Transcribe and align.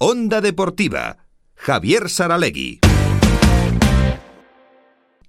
Onda 0.00 0.40
Deportiva, 0.40 1.16
Javier 1.56 2.08
Saralegui. 2.08 2.78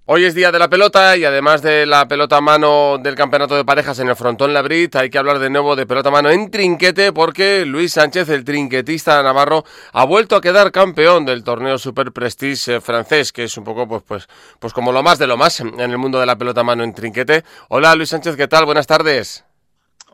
Hoy 0.04 0.24
es 0.24 0.36
día 0.36 0.52
de 0.52 0.60
la 0.60 0.70
pelota 0.70 1.16
y 1.16 1.24
además 1.24 1.60
de 1.60 1.86
la 1.86 2.06
pelota 2.06 2.36
a 2.36 2.40
mano 2.40 2.98
del 2.98 3.16
campeonato 3.16 3.56
de 3.56 3.64
parejas 3.64 3.98
en 3.98 4.08
el 4.08 4.14
frontón 4.14 4.54
Labrit, 4.54 4.94
hay 4.94 5.10
que 5.10 5.18
hablar 5.18 5.40
de 5.40 5.50
nuevo 5.50 5.74
de 5.74 5.86
pelota 5.86 6.10
a 6.10 6.12
mano 6.12 6.30
en 6.30 6.52
trinquete 6.52 7.12
porque 7.12 7.66
Luis 7.66 7.94
Sánchez, 7.94 8.28
el 8.28 8.44
trinquetista 8.44 9.20
navarro, 9.24 9.64
ha 9.92 10.04
vuelto 10.04 10.36
a 10.36 10.40
quedar 10.40 10.70
campeón 10.70 11.26
del 11.26 11.42
torneo 11.42 11.76
Super 11.76 12.12
Prestige 12.12 12.76
eh, 12.76 12.80
francés, 12.80 13.32
que 13.32 13.42
es 13.42 13.56
un 13.56 13.64
poco 13.64 13.88
pues, 13.88 14.04
pues, 14.04 14.28
pues 14.60 14.72
como 14.72 14.92
lo 14.92 15.02
más 15.02 15.18
de 15.18 15.26
lo 15.26 15.36
más 15.36 15.58
en 15.58 15.80
el 15.80 15.98
mundo 15.98 16.20
de 16.20 16.26
la 16.26 16.38
pelota 16.38 16.60
a 16.60 16.64
mano 16.64 16.84
en 16.84 16.94
trinquete. 16.94 17.42
Hola 17.70 17.96
Luis 17.96 18.10
Sánchez, 18.10 18.36
¿qué 18.36 18.46
tal? 18.46 18.66
Buenas 18.66 18.86
tardes. 18.86 19.44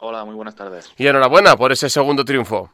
Hola, 0.01 0.25
muy 0.25 0.35
buenas 0.35 0.55
tardes. 0.55 0.91
Y 0.97 1.07
enhorabuena 1.07 1.59
por 1.59 1.73
ese 1.73 1.91
segundo 1.91 2.25
triunfo. 2.25 2.71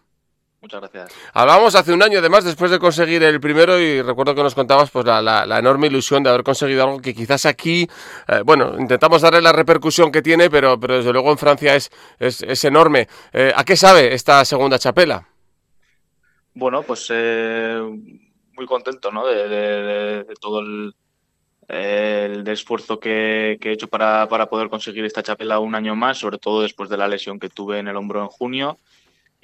Muchas 0.63 0.81
gracias. 0.81 1.13
Hablábamos 1.35 1.75
hace 1.75 1.93
un 1.93 2.05
año, 2.05 2.21
además, 2.21 2.45
después 2.45 2.71
de 2.71 2.79
conseguir 2.79 3.25
el 3.25 3.41
primero, 3.41 3.81
y 3.81 4.01
recuerdo 4.01 4.33
que 4.37 4.45
nos 4.45 4.55
contabas 4.55 4.93
pues 4.93 5.05
la, 5.05 5.59
enorme 5.59 5.89
ilusión 5.89 6.23
de 6.23 6.31
haber 6.31 6.45
conseguido 6.45 6.85
algo 6.85 7.01
que 7.01 7.13
quizás 7.15 7.47
aquí, 7.47 7.89
eh, 8.29 8.43
bueno, 8.45 8.77
intentamos 8.79 9.23
darle 9.23 9.43
la 9.43 9.53
repercusión 9.53 10.13
que 10.13 10.23
tiene, 10.23 10.49
pero, 10.51 10.79
pero 10.79 10.99
desde 10.99 11.13
luego 11.13 11.33
en 11.33 11.39
Francia 11.39 11.75
es, 11.75 11.91
es, 12.21 12.65
enorme. 12.65 13.09
Eh, 13.33 13.53
¿A 13.57 13.65
qué 13.65 13.77
sabe 13.77 14.15
esta 14.15 14.45
segunda 14.45 14.79
chapela? 14.79 15.27
Bueno, 16.55 16.85
pues 16.85 17.09
eh, 17.11 17.81
muy 18.53 18.67
contento, 18.67 19.11
¿no? 19.11 19.27
De, 19.27 20.25
todo 20.41 20.61
el, 20.61 20.95
el 21.67 22.47
esfuerzo 22.47 23.01
que, 23.01 23.59
que, 23.61 23.71
he 23.71 23.73
hecho 23.73 23.89
para, 23.89 24.29
para 24.29 24.47
poder 24.47 24.69
conseguir 24.69 25.05
esta 25.05 25.25
chapela 25.25 25.59
un 25.59 25.75
año 25.75 25.97
más, 25.97 26.19
sobre 26.19 26.39
todo 26.39 26.63
después 26.63 26.89
de 26.89 26.99
la 26.99 27.09
lesión 27.09 27.41
que 27.41 27.49
tuve 27.49 27.81
en 27.81 27.89
el 27.89 27.97
hombro 27.97 28.23
en 28.23 28.29
junio 28.29 28.79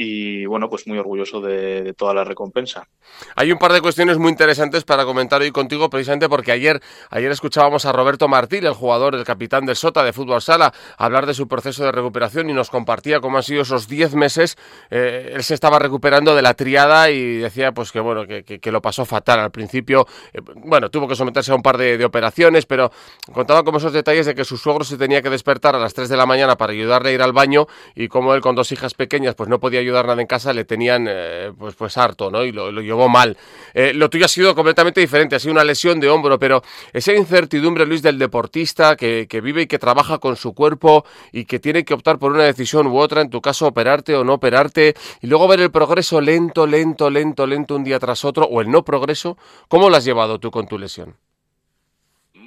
y 0.00 0.46
bueno, 0.46 0.70
pues 0.70 0.86
muy 0.86 0.96
orgulloso 0.96 1.40
de, 1.40 1.92
toda 1.94 2.14
la 2.14 2.22
recompensa. 2.22 2.86
Hay 3.34 3.50
un 3.50 3.58
par 3.58 3.72
de 3.72 3.80
cuestiones 3.80 4.16
muy 4.16 4.30
interesantes 4.30 4.84
para 4.84 5.04
comentar 5.04 5.40
hoy 5.42 5.50
contigo, 5.50 5.90
precisamente 5.90 6.28
porque 6.28 6.52
ayer, 6.52 6.80
ayer 7.10 7.32
escuchábamos 7.32 7.84
a 7.84 7.90
Roberto 7.90 8.28
Martín, 8.28 8.64
el 8.64 8.74
jugador, 8.74 9.16
el 9.16 9.24
capitán 9.24 9.66
del 9.66 9.74
Sota 9.74 10.04
de 10.04 10.12
Fútbol 10.12 10.40
Sala, 10.40 10.72
hablar 10.98 11.26
de 11.26 11.34
su 11.34 11.48
proceso 11.48 11.84
de 11.84 11.90
recuperación 11.90 12.48
y 12.48 12.52
nos 12.52 12.70
compartía 12.70 13.18
cómo 13.18 13.38
han 13.38 13.42
sido 13.42 13.62
esos 13.62 13.88
10 13.88 14.14
meses. 14.14 14.56
Eh, 14.90 15.32
él 15.34 15.42
se 15.42 15.54
estaba 15.54 15.80
recuperando 15.80 16.36
de 16.36 16.42
la 16.42 16.54
triada 16.54 17.10
y 17.10 17.38
decía 17.38 17.72
pues 17.72 17.90
que 17.90 17.98
bueno, 17.98 18.24
que, 18.24 18.70
lo 18.70 18.80
pasó 18.80 19.04
fatal 19.04 19.40
al 19.40 19.50
principio. 19.50 20.06
Eh, 20.32 20.38
bueno, 20.54 20.90
tuvo 20.90 21.08
que 21.08 21.16
someterse 21.16 21.50
a 21.50 21.56
un 21.56 21.62
par 21.62 21.76
de, 21.76 22.04
operaciones, 22.04 22.66
pero 22.66 22.92
contaba 23.32 23.64
como 23.64 23.78
esos 23.78 23.92
detalles 23.92 24.26
de 24.26 24.36
que 24.36 24.44
su 24.44 24.56
suegro 24.56 24.84
se 24.84 24.96
tenía 24.96 25.22
que 25.22 25.30
despertar 25.30 25.74
a 25.74 25.80
las 25.80 25.92
3 25.92 26.08
de 26.08 26.16
la 26.16 26.24
mañana 26.24 26.56
para 26.56 26.72
ayudarle 26.72 27.10
a 27.10 27.12
ir 27.12 27.22
al 27.22 27.32
baño 27.32 27.66
y 27.96 28.06
como 28.06 28.34
él 28.34 28.40
con 28.40 28.54
dos 28.54 28.70
hijas 28.70 28.94
pequeñas 28.94 29.34
pues 29.34 29.48
no 29.48 29.58
podía 29.58 29.80
ayudar 29.88 30.06
nada 30.06 30.20
en 30.20 30.26
casa, 30.26 30.52
le 30.52 30.64
tenían 30.64 31.06
eh, 31.08 31.52
pues, 31.58 31.74
pues 31.74 31.96
harto, 31.96 32.30
¿no? 32.30 32.44
Y 32.44 32.52
lo, 32.52 32.70
llevó 32.80 33.08
mal. 33.08 33.36
Eh, 33.74 33.92
lo 33.94 34.08
tuyo 34.10 34.24
ha 34.24 34.28
sido 34.28 34.54
completamente 34.54 35.00
diferente, 35.00 35.36
ha 35.36 35.38
sido 35.38 35.52
una 35.52 35.64
lesión 35.64 36.00
de 36.00 36.08
hombro, 36.08 36.38
pero 36.38 36.62
esa 36.92 37.12
incertidumbre, 37.12 37.86
Luis, 37.86 38.02
del 38.02 38.18
deportista 38.18 38.96
que, 38.96 39.26
vive 39.42 39.62
y 39.62 39.66
que 39.66 39.78
trabaja 39.78 40.18
con 40.18 40.36
su 40.36 40.54
cuerpo 40.54 41.04
y 41.32 41.44
que 41.44 41.58
tiene 41.58 41.84
que 41.84 41.94
optar 41.94 42.18
por 42.18 42.32
una 42.32 42.44
decisión 42.44 42.86
u 42.86 42.98
otra, 42.98 43.22
en 43.22 43.30
tu 43.30 43.40
caso 43.40 43.66
operarte 43.66 44.14
o 44.14 44.24
no 44.24 44.34
operarte, 44.34 44.94
y 45.20 45.26
luego 45.26 45.48
ver 45.48 45.60
el 45.60 45.70
progreso 45.70 46.20
lento, 46.20 46.66
lento, 46.66 47.10
lento, 47.10 47.46
lento 47.46 47.76
un 47.76 47.84
día 47.84 47.98
tras 47.98 48.24
otro, 48.24 48.44
o 48.44 48.60
el 48.60 48.70
no 48.70 48.84
progreso, 48.84 49.36
¿cómo 49.68 49.90
lo 49.90 49.96
has 49.96 50.04
llevado 50.04 50.38
tú 50.38 50.50
con 50.50 50.66
tu 50.66 50.78
lesión? 50.78 51.16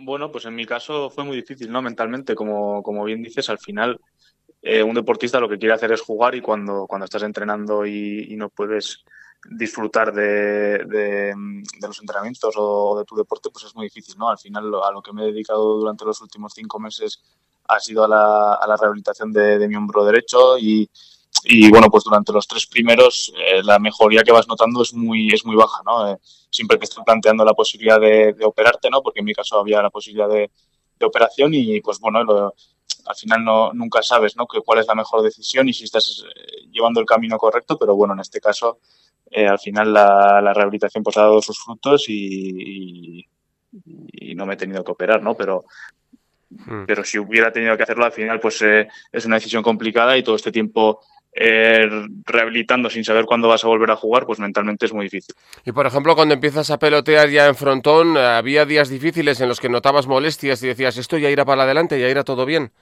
Bueno, 0.03 0.31
pues 0.31 0.45
en 0.45 0.55
mi 0.55 0.65
caso 0.65 1.09
fue 1.11 1.23
muy 1.23 1.35
difícil, 1.35 1.71
¿no? 1.71 1.81
Mentalmente, 1.81 2.33
como, 2.33 2.81
como 2.81 3.03
bien 3.03 3.21
dices, 3.21 3.49
al 3.49 3.59
final 3.59 3.99
eh, 4.61 4.83
un 4.83 4.93
deportista 4.93 5.39
lo 5.39 5.49
que 5.49 5.57
quiere 5.57 5.73
hacer 5.73 5.91
es 5.91 6.01
jugar 6.01 6.35
y 6.35 6.41
cuando, 6.41 6.85
cuando 6.87 7.05
estás 7.05 7.23
entrenando 7.23 7.85
y, 7.85 8.35
no 8.37 8.49
puedes 8.49 9.03
disfrutar 9.49 10.13
de, 10.13 10.85
de, 10.85 11.33
los 11.81 11.99
entrenamientos 11.99 12.53
o 12.57 12.99
de 12.99 13.05
tu 13.05 13.15
deporte, 13.15 13.49
pues 13.49 13.65
es 13.65 13.75
muy 13.75 13.87
difícil, 13.87 14.15
¿no? 14.19 14.29
Al 14.29 14.37
final 14.37 14.71
a 14.83 14.91
lo 14.91 15.01
que 15.01 15.13
me 15.13 15.23
he 15.23 15.31
dedicado 15.31 15.77
durante 15.77 16.05
los 16.05 16.21
últimos 16.21 16.53
cinco 16.53 16.79
meses 16.79 17.23
ha 17.67 17.79
sido 17.79 18.03
a 18.03 18.07
la, 18.07 18.77
rehabilitación 18.79 19.31
de, 19.31 19.67
mi 19.67 19.75
hombro 19.75 20.05
derecho 20.05 20.59
y, 20.59 20.87
y, 21.43 21.69
bueno, 21.71 21.87
pues 21.89 22.03
durante 22.03 22.31
los 22.31 22.47
tres 22.47 22.67
primeros 22.67 23.33
eh, 23.35 23.63
la 23.63 23.79
mejoría 23.79 24.21
que 24.21 24.31
vas 24.31 24.47
notando 24.47 24.83
es 24.83 24.93
muy, 24.93 25.29
es 25.33 25.43
muy 25.43 25.55
baja, 25.55 25.81
¿no? 25.85 26.07
Eh, 26.07 26.17
siempre 26.51 26.77
te 26.77 26.83
estoy 26.83 27.03
planteando 27.03 27.43
la 27.43 27.53
posibilidad 27.53 27.99
de, 27.99 28.35
operarte, 28.43 28.91
¿no? 28.91 29.01
Porque 29.01 29.21
en 29.21 29.25
mi 29.25 29.33
caso 29.33 29.59
había 29.59 29.81
la 29.81 29.89
posibilidad 29.89 30.29
de, 30.29 30.51
operación 31.03 31.51
y 31.55 31.81
pues 31.81 31.99
bueno, 31.99 32.23
lo, 32.23 32.53
al 33.05 33.15
final 33.15 33.43
no, 33.43 33.73
nunca 33.73 34.01
sabes 34.01 34.35
¿no? 34.35 34.47
que 34.47 34.61
cuál 34.61 34.79
es 34.79 34.87
la 34.87 34.95
mejor 34.95 35.21
decisión 35.21 35.67
y 35.69 35.73
si 35.73 35.85
estás 35.85 36.23
eh, 36.25 36.67
llevando 36.71 36.99
el 36.99 37.05
camino 37.05 37.37
correcto, 37.37 37.77
pero 37.77 37.95
bueno, 37.95 38.13
en 38.13 38.19
este 38.19 38.39
caso 38.39 38.79
eh, 39.29 39.47
al 39.47 39.59
final 39.59 39.93
la, 39.93 40.53
rehabilitación 40.53 41.03
pues 41.03 41.17
ha 41.17 41.21
dado 41.21 41.41
sus 41.41 41.59
frutos 41.59 42.05
y, 42.07 43.25
no 44.35 44.45
me 44.45 44.55
he 44.55 44.57
tenido 44.57 44.83
que 44.83 44.91
operar, 44.91 45.21
¿no? 45.21 45.35
Pero, 45.35 45.65
hmm. 46.49 46.85
pero 46.87 47.03
si 47.03 47.19
hubiera 47.19 47.51
tenido 47.51 47.77
que 47.77 47.83
hacerlo 47.83 48.05
al 48.05 48.11
final 48.11 48.39
pues 48.39 48.61
eh, 48.61 48.87
es 49.11 49.25
una 49.25 49.35
decisión 49.35 49.61
complicada 49.61 50.17
y 50.17 50.23
todo 50.23 50.35
este 50.35 50.51
tiempo 50.51 51.01
rehabilitando 51.33 52.89
sin 52.89 53.05
saber 53.05 53.25
cuándo 53.25 53.47
vas 53.47 53.63
a 53.63 53.67
volver 53.67 53.89
a 53.91 53.95
jugar, 53.95 54.25
pues 54.25 54.39
mentalmente 54.39 54.85
es 54.85 54.93
muy 54.93 55.05
difícil. 55.05 55.33
Y 55.63 55.71
por 55.71 55.85
ejemplo, 55.85 56.13
cuando 56.13 56.33
empiezas 56.33 56.69
a 56.71 56.77
pelotear 56.77 57.29
ya 57.29 57.47
en 57.47 57.55
frontón, 57.55 58.17
¿había 58.17 58.65
días 58.65 58.89
difíciles 58.89 59.39
en 59.39 59.47
los 59.47 59.61
que 59.61 59.69
notabas 59.69 60.07
molestias 60.07 60.61
y 60.63 60.67
decías, 60.67 60.97
esto 60.97 61.17
ya 61.17 61.29
irá 61.29 61.45
para 61.45 61.63
adelante, 61.63 61.99
ya 61.99 62.09
irá 62.09 62.25
todo 62.25 62.45
bien? 62.45 62.73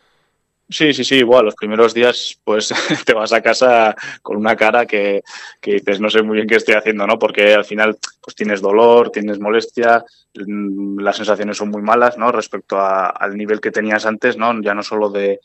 Sí, 0.72 0.94
sí, 0.94 1.03
sí, 1.03 1.16
igual. 1.16 1.46
Los 1.46 1.56
primeros 1.56 1.96
días, 1.96 2.40
pues 2.44 2.72
te 3.06 3.13
vas 3.13 3.34
a 3.34 3.41
casa 3.41 3.96
con 4.22 4.38
una 4.38 4.56
cara 4.56 4.85
que, 4.85 5.24
que, 5.59 5.74
dices, 5.74 6.00
no 6.00 6.12
sé 6.12 6.22
muy 6.22 6.35
bien 6.35 6.47
qué 6.47 6.56
estoy 6.57 6.75
haciendo, 6.75 7.07
¿no? 7.07 7.18
Porque 7.18 7.56
al 7.56 7.66
final, 7.66 7.97
pues 8.22 8.35
tienes 8.35 8.62
dolor, 8.62 9.09
tienes 9.09 9.40
molestia, 9.40 10.06
mm, 10.35 11.00
las 11.00 11.18
sensaciones 11.18 11.58
son 11.58 11.69
muy 11.69 11.81
malas, 11.81 12.19
¿no? 12.19 12.31
Respecto 12.31 12.79
al 12.79 13.35
nivel 13.35 13.59
que 13.59 13.72
tenías 13.72 14.06
antes, 14.06 14.38
¿no? 14.38 14.62
Ya 14.62 14.75
no 14.75 14.84
solo 14.84 15.09
de, 15.09 15.40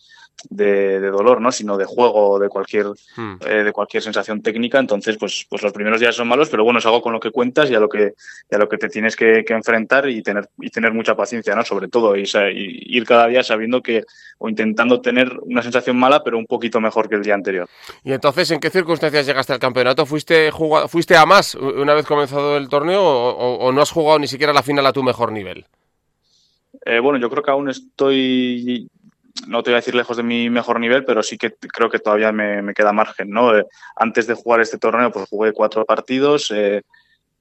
de, 0.51 1.01
dolor, 1.11 1.41
¿no? 1.41 1.53
Sino 1.53 1.77
de 1.77 1.85
juego, 1.85 2.39
de 2.39 2.49
cualquier, 2.49 2.87
hmm. 3.17 3.37
eh, 3.47 3.65
de 3.65 3.73
cualquier 3.73 4.03
sensación 4.03 4.43
técnica. 4.43 4.79
Entonces, 4.79 5.17
pues, 5.19 5.47
pues 5.49 5.63
los 5.63 5.73
primeros 5.73 6.01
días 6.01 6.15
son 6.15 6.29
malos, 6.29 6.49
pero 6.49 6.65
bueno, 6.65 6.79
es 6.79 6.87
algo 6.87 7.03
con 7.03 7.13
lo 7.13 7.21
que 7.21 7.31
cuentas 7.31 7.71
y 7.71 7.75
a 7.75 7.81
lo 7.81 7.89
que, 7.89 8.15
a 8.51 8.59
lo 8.59 8.69
que 8.69 8.79
te 8.79 8.89
tienes 8.89 9.17
que, 9.17 9.45
enfrentar 9.49 10.09
y 10.09 10.23
tener, 10.23 10.49
y 10.61 10.71
tener 10.71 10.93
mucha 10.93 11.15
paciencia, 11.15 11.55
¿no? 11.55 11.65
Sobre 11.65 11.89
todo, 11.89 12.17
y, 12.17 12.25
ir 12.55 13.05
cada 13.05 13.29
día 13.29 13.43
sabiendo 13.43 13.83
que, 13.83 14.05
o 14.39 14.49
intentando 14.49 15.01
tener 15.01 15.39
una 15.43 15.63
sensación 15.63 15.97
mala, 15.97 16.23
pero 16.23 16.39
un 16.39 16.47
poquito 16.47 16.81
mejor 16.81 17.09
que 17.09 17.15
el 17.15 17.23
día 17.23 17.35
anterior. 17.35 17.69
Y 18.03 18.13
entonces, 18.13 18.51
¿en 18.51 18.61
qué 18.61 18.71
circunstancias 18.71 19.27
llegaste 19.27 19.53
al 19.53 19.59
campeonato? 19.59 20.07
¿Fuiste, 20.07 20.51
fuiste 20.89 21.17
a 21.17 21.27
más 21.27 21.55
una 21.55 21.95
vez 21.95 22.07
comenzado 22.07 22.57
el 22.57 22.69
torneo 22.69 23.03
o, 23.03 23.73
no 23.73 23.83
has 23.83 23.91
jugado 23.91 24.19
ni 24.19 24.27
siquiera 24.27 24.53
la 24.53 24.63
final 24.63 24.87
a 24.87 24.93
tu 24.93 25.03
mejor 25.03 25.33
nivel? 25.33 25.67
Eh, 26.85 26.99
bueno, 27.01 27.19
yo 27.19 27.31
creo 27.31 27.43
que 27.43 27.51
aún 27.51 27.71
estoy 27.71 28.89
no 29.47 29.63
te 29.63 29.71
voy 29.71 29.75
a 29.75 29.81
decir 29.81 29.95
lejos 29.95 30.17
de 30.17 30.23
mi 30.23 30.49
mejor 30.51 30.81
nivel, 30.81 31.05
pero 31.05 31.23
sí 31.23 31.37
que 31.37 31.53
creo 31.55 31.91
que 31.91 31.99
todavía 31.99 32.33
me, 32.33 32.75
queda 32.75 32.93
margen, 32.93 33.31
¿no? 33.31 33.57
Eh, 33.57 33.67
antes 33.97 34.27
de 34.27 34.35
jugar 34.35 34.61
este 34.61 34.79
torneo, 34.79 35.11
pues 35.11 35.29
jugué 35.29 35.53
cuatro 35.53 35.85
partidos, 35.85 36.51
eh, 36.55 36.83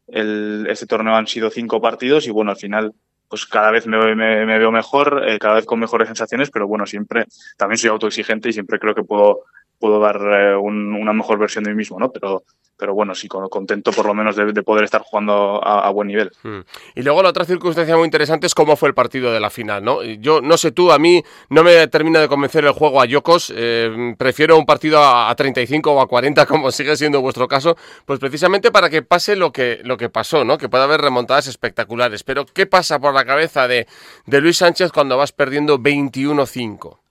este 0.08 0.86
torneo 0.86 1.16
han 1.16 1.28
sido 1.28 1.50
cinco 1.50 1.82
partidos 1.82 2.28
y 2.28 2.32
bueno, 2.32 2.52
al 2.52 2.58
final 2.58 2.94
pues 3.30 3.48
cada 3.48 3.72
vez 3.72 3.88
me, 3.88 4.14
veo 4.46 4.72
mejor, 4.72 5.24
eh, 5.28 5.40
cada 5.40 5.56
vez 5.56 5.66
con 5.66 5.80
mejores 5.80 6.08
sensaciones, 6.08 6.52
pero 6.52 6.68
bueno, 6.68 6.86
siempre 6.86 7.26
también 7.58 7.80
soy 7.80 7.90
autoexigente 7.90 8.50
y 8.50 8.54
siempre 8.54 8.78
creo 8.78 8.94
que 8.94 9.04
puedo 9.04 9.46
puedo 9.84 10.00
dar 10.00 10.16
eh, 10.16 10.56
una 10.56 11.12
mejor 11.12 11.38
versión 11.38 11.66
de 11.66 11.72
mí 11.72 11.76
mismo, 11.76 12.00
¿no? 12.00 12.10
Pero, 12.10 12.44
pero 12.78 12.94
bueno, 12.94 13.14
sí, 13.14 13.28
contento 13.28 13.92
por 13.92 14.06
lo 14.06 14.14
menos 14.14 14.34
de, 14.38 14.64
poder 14.64 14.86
estar 14.86 15.02
jugando 15.02 15.62
a, 15.62 15.90
buen 15.90 16.08
nivel. 16.08 16.32
Hmm. 16.42 16.62
Y 16.96 17.02
luego 17.02 17.22
la 17.22 17.28
otra 17.28 17.44
circunstancia 17.44 17.98
muy 17.98 18.06
interesante 18.06 18.48
es 18.48 18.56
cómo 18.56 18.78
fue 18.78 18.88
el 18.88 18.96
partido 18.96 19.34
de 19.34 19.42
la 19.42 19.50
final, 19.50 19.84
¿no? 19.84 20.02
Yo 20.02 20.40
no 20.40 20.56
sé 20.56 20.72
tú, 20.72 20.94
a 20.94 21.00
mí 21.00 21.22
no 21.50 21.66
me 21.66 21.86
termina 21.90 22.22
de 22.22 22.30
convencer 22.30 22.64
el 22.64 22.72
juego 22.72 23.02
a 23.02 23.06
Yokos, 23.06 23.52
eh, 23.54 24.16
prefiero 24.18 24.58
un 24.58 24.66
partido 24.66 25.04
a, 25.04 25.36
35 25.36 25.92
o 25.92 26.00
a 26.00 26.08
40, 26.08 26.46
como 26.48 26.72
sigue 26.72 26.96
siendo 26.96 27.20
vuestro 27.20 27.50
caso, 27.50 27.76
pues 28.06 28.20
precisamente 28.20 28.72
para 28.72 28.90
que 28.90 29.02
pase 29.02 29.36
lo 29.36 29.52
que, 29.52 29.82
lo 29.84 29.98
que 29.98 30.08
pasó, 30.08 30.46
¿no? 30.46 30.58
Que 30.58 30.70
pueda 30.70 30.86
haber 30.86 31.02
remontadas 31.02 31.48
espectaculares. 31.48 32.24
Pero, 32.24 32.46
¿qué 32.46 32.68
pasa 32.68 33.00
por 33.00 33.14
la 33.14 33.26
cabeza 33.26 33.68
de, 33.68 33.86
de 34.28 34.40
Luis 34.40 34.60
Sánchez 34.60 34.94
cuando 34.94 35.18
vas 35.18 35.34
perdiendo 35.34 35.78
21-5? 35.78 37.03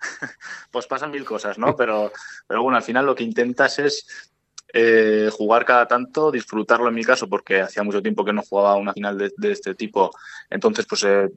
pues 0.70 0.86
pasan 0.86 1.10
mil 1.10 1.24
cosas, 1.24 1.58
¿no? 1.58 1.76
Pero, 1.76 2.12
pero 2.46 2.62
bueno, 2.62 2.76
al 2.76 2.82
final 2.82 3.06
lo 3.06 3.14
que 3.14 3.24
intentas 3.24 3.78
es 3.78 4.06
eh, 4.74 5.30
jugar 5.32 5.64
cada 5.64 5.88
tanto, 5.88 6.30
disfrutarlo 6.30 6.88
en 6.88 6.94
mi 6.94 7.02
caso, 7.02 7.26
porque 7.26 7.62
hacía 7.62 7.82
mucho 7.82 8.02
tiempo 8.02 8.22
que 8.22 8.34
no 8.34 8.42
jugaba 8.42 8.76
una 8.76 8.92
final 8.92 9.16
de, 9.16 9.50
este 9.50 9.74
tipo. 9.74 10.10
Entonces, 10.50 10.84
pues 10.86 11.04
eh, 11.04 11.30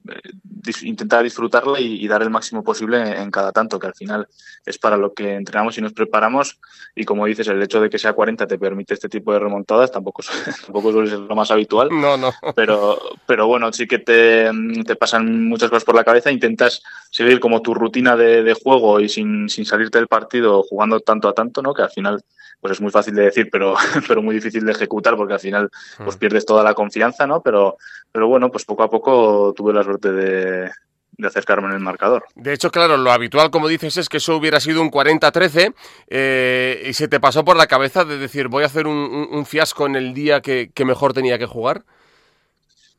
intentar 0.82 1.24
disfrutarla 1.24 1.80
y, 1.80 2.06
dar 2.10 2.24
el 2.24 2.30
máximo 2.30 2.62
posible 2.62 3.22
en, 3.22 3.32
cada 3.32 3.54
tanto, 3.54 3.80
que 3.80 3.88
al 3.88 3.96
final 3.96 4.28
es 4.66 4.78
para 4.78 4.98
lo 4.98 5.14
que 5.14 5.36
entrenamos 5.36 5.78
y 5.78 5.82
nos 5.82 5.94
preparamos. 5.94 6.60
Y 6.94 7.06
como 7.06 7.26
dices, 7.26 7.48
el 7.48 7.64
hecho 7.64 7.80
de 7.80 7.90
que 7.90 7.98
sea 7.98 8.12
40 8.12 8.48
te 8.48 8.60
permite 8.60 8.96
este 8.96 9.08
tipo 9.08 9.32
de 9.32 9.40
remontadas, 9.40 9.92
tampoco, 9.92 10.24
tampoco 10.66 10.92
suele 10.92 11.10
ser 11.10 11.20
lo 11.20 11.36
más 11.36 11.52
habitual. 11.52 11.88
No, 11.90 12.18
no. 12.18 12.34
Pero, 12.54 13.00
pero 13.26 13.48
bueno, 13.48 13.72
sí 13.72 13.88
que 13.88 14.00
te, 14.00 14.52
te 14.86 14.96
pasan 14.98 15.48
muchas 15.48 15.70
cosas 15.70 15.86
por 15.86 15.96
la 15.96 16.04
cabeza. 16.04 16.32
Intentas 16.32 16.84
seguir 17.12 17.40
como 17.40 17.62
tu 17.62 17.76
rutina 17.76 18.16
de, 18.16 18.42
de 18.42 18.54
juego 18.56 19.00
y 19.00 19.08
sin, 19.08 19.48
sin 19.50 19.66
salirte 19.66 20.00
del 20.00 20.08
partido 20.08 20.64
jugando 20.64 21.00
tanto 21.00 21.30
a 21.30 21.34
tanto, 21.34 21.62
¿no? 21.62 21.74
Que 21.74 21.84
al 21.84 21.92
final 21.92 22.24
pues 22.60 22.74
es 22.74 22.82
muy 22.82 22.92
fácil 22.92 23.14
de 23.16 23.24
decir, 23.24 23.50
pero, 23.52 23.76
pero 24.08 24.22
muy 24.22 24.36
difícil 24.36 24.66
de 24.66 24.72
ejecutar 24.72 25.16
porque 25.16 25.34
al 25.34 25.40
final 25.40 25.70
pues 26.04 26.16
mm. 26.16 26.20
pierdes 26.20 26.46
toda 26.46 26.64
la 26.64 26.74
confianza, 26.74 27.28
¿no? 27.28 27.42
Pero, 27.42 27.78
pero 28.12 28.28
bueno, 28.28 28.50
pues 28.50 28.66
poco 28.66 28.84
a 28.84 28.90
poco 28.90 29.54
tuve 29.56 29.74
la 29.74 29.84
suerte 29.84 30.12
de, 30.12 30.72
de 31.22 31.28
acercarme 31.28 31.68
en 31.68 31.74
el 31.74 31.80
marcador. 31.80 32.26
De 32.36 32.54
hecho, 32.54 32.72
claro, 32.72 32.98
lo 32.98 33.12
habitual, 33.12 33.52
como 33.52 33.68
dices, 33.68 33.98
es 33.98 34.10
que 34.10 34.18
eso 34.18 34.36
hubiera 34.36 34.60
sido 34.60 34.82
un 34.82 34.92
40-13 34.92 35.74
eh, 36.08 36.84
y 36.88 36.94
se 36.94 37.08
te 37.08 37.20
pasó 37.20 37.46
por 37.46 37.58
la 37.58 37.68
cabeza 37.68 38.06
de 38.06 38.18
decir, 38.18 38.48
voy 38.48 38.64
a 38.64 38.68
hacer 38.68 38.88
un, 38.88 39.46
fiasco 39.46 39.86
en 39.86 39.96
el 39.96 40.14
día 40.14 40.42
que, 40.42 40.72
mejor 40.86 41.14
tenía 41.14 41.38
que 41.38 41.46
jugar. 41.46 41.84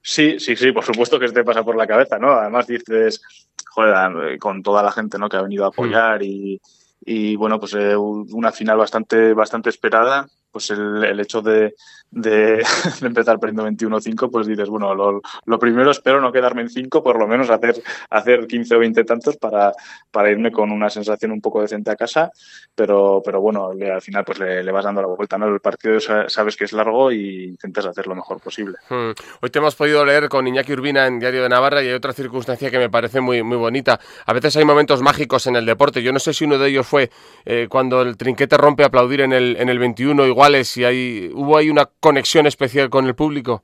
Sí, 0.02 0.40
sí, 0.40 0.56
sí, 0.56 0.72
por 0.72 0.84
supuesto 0.84 1.18
que 1.18 1.28
te 1.28 1.44
pasa 1.44 1.62
por 1.62 1.76
la 1.76 1.86
cabeza, 1.86 2.18
¿no? 2.18 2.32
Además 2.32 2.66
dices, 2.66 3.22
joder, 3.70 4.38
con 4.38 4.62
toda 4.62 4.82
la 4.82 4.90
gente, 4.90 5.18
¿no? 5.18 5.28
Que 5.28 5.36
ha 5.36 5.42
venido 5.42 5.64
a 5.64 5.68
hmm. 5.68 5.72
apoyar 5.72 6.22
y, 6.22 6.60
y, 7.04 7.36
bueno, 7.36 7.60
pues 7.60 7.74
eh, 7.74 7.96
una 7.96 8.52
final 8.52 8.78
bastante, 8.78 9.32
bastante 9.32 9.70
esperada 9.70 10.28
pues 10.52 10.70
el, 10.70 11.02
el 11.04 11.18
hecho 11.20 11.40
de, 11.42 11.74
de, 12.12 12.62
empezar 13.02 13.40
perdiendo 13.40 13.66
21-5, 13.66 14.30
pues 14.30 14.46
dices, 14.46 14.68
bueno, 14.68 14.94
lo, 14.94 15.58
primero 15.58 15.90
espero 15.90 16.20
no 16.20 16.30
quedarme 16.30 16.62
en 16.62 16.68
5, 16.68 17.02
por 17.02 17.18
lo 17.18 17.26
menos 17.26 17.50
hacer, 17.50 17.82
hacer 18.10 18.46
15 18.46 18.74
o 18.76 18.78
20 18.78 19.04
tantos 19.04 19.36
para, 19.36 19.72
para 20.10 20.30
irme 20.30 20.52
con 20.52 20.70
una 20.70 20.90
sensación 20.90 21.32
un 21.32 21.40
poco 21.40 21.62
decente 21.62 21.90
a 21.90 21.96
casa, 21.96 22.30
pero, 22.74 23.22
pero 23.24 23.40
bueno, 23.40 23.70
al 23.70 24.02
final 24.02 24.24
pues 24.24 24.38
le, 24.38 24.70
vas 24.70 24.84
dando 24.84 25.00
la 25.00 25.08
vuelta, 25.08 25.38
¿no? 25.38 25.48
El 25.48 25.60
partido 25.60 25.98
sabes 26.00 26.56
que 26.56 26.64
es 26.64 26.72
largo 26.72 27.10
y 27.10 27.44
intentas 27.44 27.86
hacer 27.86 28.06
lo 28.06 28.14
mejor 28.14 28.40
posible. 28.40 28.76
Hmm. 28.88 29.12
Hoy 29.40 29.50
te 29.50 29.58
hemos 29.58 29.74
podido 29.74 30.04
leer 30.04 30.28
con 30.28 30.46
Iñaki 30.46 30.72
Urbina 30.72 31.06
en 31.06 31.18
Diario 31.18 31.42
de 31.42 31.48
Navarra 31.48 31.82
y 31.82 31.88
hay 31.88 31.94
otra 31.94 32.12
circunstancia 32.12 32.70
que 32.70 32.78
me 32.78 32.90
parece 32.90 33.20
muy, 33.20 33.42
muy 33.42 33.56
bonita. 33.56 33.98
A 34.26 34.32
veces 34.32 34.56
hay 34.56 34.64
momentos 34.64 35.00
mágicos 35.02 35.46
en 35.46 35.56
el 35.56 35.64
deporte. 35.64 36.02
Yo 36.02 36.12
no 36.12 36.18
sé 36.18 36.34
si 36.34 36.44
uno 36.44 36.58
de 36.58 36.68
ellos 36.68 36.86
fue 36.86 37.10
eh, 37.44 37.66
cuando 37.68 38.02
el 38.02 38.16
trinquete 38.16 38.56
rompe 38.56 38.82
a 38.82 38.86
aplaudir 38.86 39.22
en 39.22 39.32
el, 39.32 39.56
en 39.58 39.68
el 39.68 39.78
21, 39.78 40.26
igual 40.26 40.41
y 40.50 40.84
hay, 40.84 41.30
hubo 41.34 41.56
ahí 41.56 41.70
una 41.70 41.86
conexión 41.86 42.46
especial 42.46 42.90
con 42.90 43.06
el 43.06 43.14
público. 43.14 43.62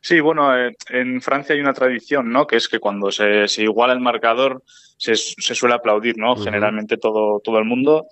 Sí, 0.00 0.20
bueno, 0.20 0.56
eh, 0.56 0.76
en 0.90 1.20
Francia 1.20 1.54
hay 1.54 1.60
una 1.60 1.74
tradición, 1.74 2.30
¿no? 2.30 2.46
Que 2.46 2.56
es 2.56 2.68
que 2.68 2.78
cuando 2.78 3.10
se, 3.10 3.46
iguala 3.58 3.92
el 3.92 4.00
marcador 4.00 4.62
se, 4.96 5.16
suele 5.16 5.74
aplaudir, 5.74 6.16
¿no? 6.16 6.36
Generalmente 6.36 6.96
todo, 6.96 7.40
todo 7.40 7.58
el 7.58 7.64
mundo. 7.64 8.06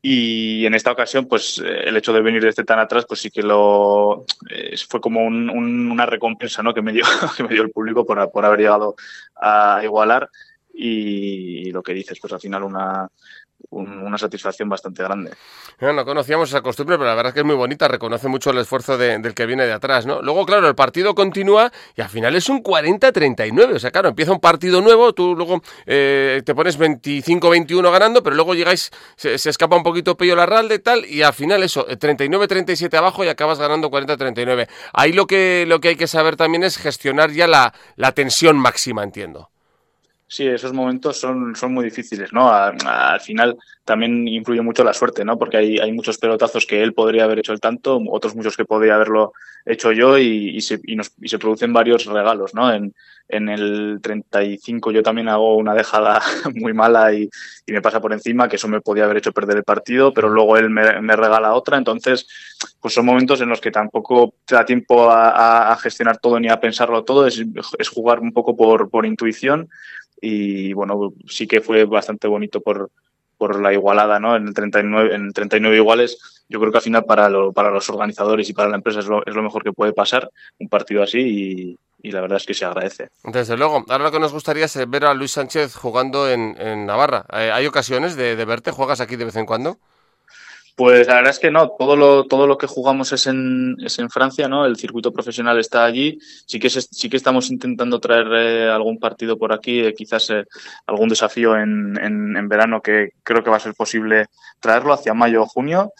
Y 0.00 0.64
en 0.64 0.74
esta 0.74 0.92
ocasión, 0.92 1.26
pues 1.26 1.58
eh, 1.64 1.84
el 1.84 1.96
hecho 1.96 2.12
de 2.12 2.22
venir 2.22 2.42
desde 2.42 2.64
tan 2.64 2.78
atrás, 2.78 3.04
pues 3.06 3.20
sí 3.20 3.30
que 3.30 3.42
lo 3.42 4.24
eh, 4.48 4.74
fue 4.88 5.00
como 5.00 5.22
una 5.22 6.06
recompensa, 6.06 6.62
¿no? 6.62 6.72
Que 6.72 6.82
me 6.82 6.92
dio, 6.92 7.04
que 7.36 7.42
me 7.42 7.50
dio 7.50 7.62
el 7.62 7.70
público 7.70 8.06
por, 8.06 8.30
por 8.30 8.44
haber 8.44 8.60
llegado 8.60 8.96
a 9.36 9.80
igualar. 9.82 10.30
Y 10.72 11.70
lo 11.72 11.82
que 11.82 11.94
dices, 11.94 12.18
pues 12.20 12.32
al 12.32 12.40
final 12.40 12.64
una, 12.64 13.08
una 13.70 14.18
satisfacción 14.18 14.68
bastante 14.68 15.02
grande. 15.02 15.32
No, 15.80 16.04
conocíamos 16.04 16.48
esa 16.48 16.62
costumbre, 16.62 16.96
pero 16.96 17.08
la 17.08 17.14
verdad 17.14 17.30
es 17.30 17.34
que 17.34 17.40
es 17.40 17.46
muy 17.46 17.56
bonita, 17.56 17.88
reconoce 17.88 18.28
mucho 18.28 18.50
el 18.50 18.58
esfuerzo 18.58 18.96
del 18.96 19.34
que 19.34 19.46
viene 19.46 19.66
de 19.66 19.72
atrás, 19.72 20.06
¿no? 20.06 20.22
Luego, 20.22 20.46
claro, 20.46 20.68
el 20.68 20.74
partido 20.74 21.14
continúa 21.14 21.72
y 21.96 22.00
al 22.00 22.08
final 22.08 22.34
es 22.36 22.48
un 22.48 22.62
40-39, 22.62 23.74
o 23.74 23.78
sea, 23.78 23.90
claro, 23.90 24.08
empieza 24.08 24.32
un 24.32 24.40
partido 24.40 24.80
nuevo, 24.80 25.12
tú 25.12 25.34
luego 25.34 25.62
eh, 25.86 26.42
te 26.44 26.54
pones 26.54 26.78
25-21 26.78 27.90
ganando, 27.90 28.22
pero 28.22 28.36
luego 28.36 28.54
llegáis, 28.54 28.90
se, 29.16 29.34
escapa 29.34 29.76
un 29.76 29.82
poquito 29.82 30.16
Pello 30.16 30.36
Larralde 30.36 30.78
tal, 30.78 31.04
y 31.06 31.22
al 31.22 31.34
final 31.34 31.62
eso, 31.62 31.86
39-37 31.86 32.94
abajo 32.96 33.24
y 33.24 33.28
acabas 33.28 33.58
ganando 33.58 33.90
40-39. 33.90 34.68
Ahí 34.92 35.12
lo 35.12 35.26
que, 35.26 35.64
lo 35.66 35.80
que 35.80 35.88
hay 35.88 35.96
que 35.96 36.06
saber 36.06 36.36
también 36.36 36.62
es 36.62 36.76
gestionar 36.76 37.30
ya 37.30 37.46
la, 37.46 37.74
la 37.96 38.12
tensión 38.12 38.56
máxima, 38.56 39.02
entiendo. 39.02 39.50
Sí, 40.34 40.48
esos 40.48 40.72
momentos 40.72 41.20
son, 41.20 41.54
son 41.54 41.72
muy 41.72 41.84
difíciles, 41.84 42.32
¿no? 42.32 42.52
al 42.52 43.20
final 43.20 43.56
también 43.84 44.26
influye 44.26 44.62
mucho 44.62 44.82
la 44.82 44.92
suerte, 44.92 45.24
¿no? 45.24 45.38
Porque 45.38 45.58
hay, 45.58 45.78
hay 45.78 45.92
muchos 45.92 46.18
pelotazos 46.18 46.66
que 46.66 46.82
él 46.82 46.92
podría 46.92 47.22
haber 47.22 47.38
hecho 47.38 47.52
el 47.52 47.60
tanto, 47.60 48.02
otros 48.08 48.34
muchos 48.34 48.56
que 48.56 48.64
podría 48.64 48.96
haberlo 48.96 49.32
hecho 49.64 49.92
yo 49.92 50.18
y, 50.18 50.60
se, 50.60 50.80
y, 50.82 50.96
nos, 50.96 51.12
y 51.22 51.28
se 51.28 51.38
producen 51.38 51.72
varios 51.72 52.06
regalos, 52.06 52.52
¿no? 52.52 52.72
En, 52.74 52.92
en 53.28 53.48
el 53.48 54.00
35 54.02 54.90
yo 54.90 55.04
también 55.04 55.28
hago 55.28 55.56
una 55.56 55.72
dejada 55.72 56.20
muy 56.56 56.72
mala 56.72 57.14
y, 57.14 57.30
me 57.68 57.80
pasa 57.80 58.00
por 58.00 58.12
encima, 58.12 58.48
que 58.48 58.56
eso 58.56 58.66
me 58.66 58.80
podía 58.80 59.04
haber 59.04 59.18
hecho 59.18 59.30
perder 59.30 59.58
el 59.58 59.64
partido, 59.64 60.12
pero 60.12 60.28
luego 60.28 60.56
él 60.56 60.68
me, 60.68 61.00
me 61.00 61.14
regala 61.14 61.54
otra. 61.54 61.78
Entonces, 61.78 62.26
pues 62.80 62.92
son 62.92 63.06
momentos 63.06 63.40
en 63.40 63.50
los 63.50 63.60
que 63.60 63.70
tampoco 63.70 64.34
te 64.44 64.56
da 64.56 64.66
tiempo 64.66 65.08
a, 65.12 65.70
a 65.70 65.76
gestionar 65.76 66.18
todo 66.18 66.40
ni 66.40 66.48
a 66.48 66.58
pensarlo 66.58 67.04
todo, 67.04 67.24
es, 67.28 67.40
es 67.78 67.88
jugar 67.88 68.18
un 68.18 68.32
poco 68.32 68.56
por, 68.56 68.90
por 68.90 69.06
intuición 69.06 69.68
y 70.24 70.72
bueno, 70.72 71.12
sí 71.28 71.46
que 71.46 71.60
fue 71.60 71.84
bastante 71.84 72.26
bonito 72.26 72.62
por, 72.62 72.90
por 73.36 73.60
la 73.60 73.74
igualada, 73.74 74.18
¿no? 74.18 74.36
En 74.36 74.48
el 74.48 74.54
39, 74.54 75.14
en 75.14 75.32
39 75.32 75.76
iguales, 75.76 76.44
yo 76.48 76.58
creo 76.58 76.72
que 76.72 76.78
al 76.78 76.84
final 76.84 77.04
para, 77.04 77.28
lo, 77.28 77.52
para 77.52 77.70
los 77.70 77.90
organizadores 77.90 78.48
y 78.48 78.54
para 78.54 78.70
la 78.70 78.76
empresa 78.76 79.00
es 79.00 79.06
lo, 79.06 79.24
es 79.26 79.34
lo 79.34 79.42
mejor 79.42 79.62
que 79.62 79.72
puede 79.72 79.92
pasar 79.92 80.30
un 80.58 80.68
partido 80.70 81.02
así 81.02 81.76
y, 82.02 82.10
la 82.10 82.20
verdad 82.20 82.36
es 82.36 82.46
que 82.46 82.54
se 82.54 82.66
agradece. 82.66 83.08
Desde 83.22 83.56
luego. 83.56 83.84
Ahora 83.88 84.04
lo 84.04 84.12
que 84.12 84.20
nos 84.20 84.32
gustaría 84.32 84.66
es 84.66 84.90
ver 84.90 85.06
a 85.06 85.14
Luis 85.14 85.32
Sánchez 85.32 85.74
jugando 85.74 86.28
en, 86.28 86.86
Navarra. 86.86 87.24
Eh, 87.32 87.50
¿Hay 87.50 87.66
ocasiones 87.66 88.14
de 88.14 88.44
verte? 88.44 88.70
¿Juegas 88.70 89.00
aquí 89.00 89.16
de 89.16 89.24
vez 89.24 89.36
en 89.36 89.46
cuando? 89.46 89.78
Pues 90.76 91.06
la 91.06 91.14
verdad 91.14 91.30
es 91.30 91.38
que 91.38 91.52
no, 91.52 91.70
todo 91.78 91.94
lo, 91.94 92.24
todo 92.24 92.48
lo 92.48 92.58
que 92.58 92.66
jugamos 92.66 93.12
es 93.12 93.28
en, 93.28 93.76
es 93.84 93.96
en 94.00 94.10
Francia, 94.10 94.48
¿no? 94.48 94.66
El 94.66 94.76
circuito 94.76 95.12
profesional 95.12 95.60
está 95.60 95.84
allí. 95.84 96.18
Sí 96.46 96.58
que, 96.58 96.68
sí 96.68 97.08
que 97.08 97.16
estamos 97.16 97.50
intentando 97.50 98.00
traer 98.00 98.26
eh, 98.32 98.68
algún 98.68 98.98
partido 98.98 99.38
por 99.38 99.52
aquí, 99.52 99.80
eh, 99.80 99.94
quizás 99.94 100.30
eh, 100.30 100.44
algún 100.86 101.08
desafío 101.08 101.56
en, 101.56 101.96
en, 102.02 102.36
en, 102.36 102.48
verano 102.48 102.82
que 102.82 103.10
creo 103.22 103.44
que 103.44 103.50
va 103.50 103.58
a 103.58 103.60
ser 103.60 103.74
posible 103.74 104.26
traerlo 104.58 104.92
hacia 104.92 105.14
mayo 105.14 105.42
o 105.42 105.46
junio 105.46 105.92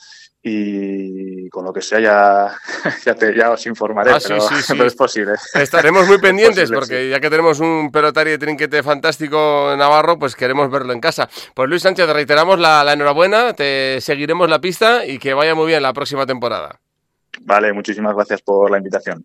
y 0.46 1.49
con 1.49 1.64
lo 1.64 1.73
que 1.73 1.81
sea 1.81 2.00
ya, 2.00 2.55
ya, 3.05 3.14
te, 3.14 3.35
ya 3.35 3.50
os 3.50 3.67
informaré, 3.67 4.11
ah, 4.12 4.19
pero, 4.69 4.85
es 4.85 4.94
posible. 4.94 5.32
Estaremos 5.55 6.06
muy 6.06 6.19
pendientes 6.20 6.70
porque 6.70 7.08
ya 7.08 7.19
que 7.19 7.31
tenemos 7.31 7.61
un 7.61 7.91
pelotario 7.91 8.32
de 8.32 8.38
trinquete 8.38 8.82
fantástico 8.82 9.73
en 9.73 9.79
Navarro, 9.79 10.19
pues 10.19 10.37
queremos 10.37 10.70
verlo 10.70 10.93
en 10.93 11.00
casa. 11.00 11.31
Pues 11.55 11.69
Luis 11.70 11.82
Sánchez, 11.82 12.08
reiteramos 12.11 12.58
la, 12.58 12.85
la 12.85 12.93
enhorabuena, 12.93 13.55
te 13.55 14.00
seguiremos 14.02 14.50
la 14.50 14.61
pista 14.61 15.06
y 15.06 15.19
que 15.19 15.32
vaya 15.32 15.55
muy 15.55 15.69
bien 15.69 15.82
la 15.82 15.94
próxima 15.94 16.26
temporada. 16.26 16.79
Vale, 17.41 17.73
muchísimas 17.73 18.14
gracias 18.14 18.43
por 18.43 18.70
la 18.70 18.76
invitación. 18.76 19.25